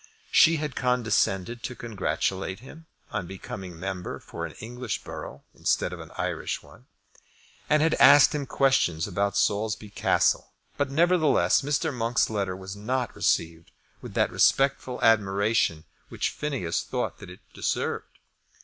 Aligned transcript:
She 0.31 0.55
had 0.57 0.75
condescended 0.75 1.61
to 1.61 1.75
congratulate 1.75 2.61
him 2.61 2.87
on 3.11 3.27
becoming 3.27 3.79
member 3.79 4.19
for 4.19 4.47
an 4.47 4.53
English 4.53 5.03
borough 5.03 5.43
instead 5.53 5.93
of 5.93 5.99
an 5.99 6.09
Irish 6.17 6.63
one, 6.63 6.87
and 7.69 7.83
had 7.83 7.93
asked 7.99 8.33
him 8.33 8.47
questions 8.47 9.07
about 9.07 9.37
Saulsby 9.37 9.91
Castle. 9.91 10.53
But, 10.75 10.89
nevertheless, 10.89 11.61
Mr. 11.61 11.93
Monk's 11.93 12.31
letter 12.31 12.55
was 12.55 12.75
not 12.75 13.15
received 13.15 13.69
with 14.01 14.15
that 14.15 14.31
respectful 14.31 14.99
admiration 15.03 15.83
which 16.09 16.31
Phineas 16.31 16.81
thought 16.81 17.19
that 17.19 17.29
it 17.29 17.41
deserved. 17.53 18.17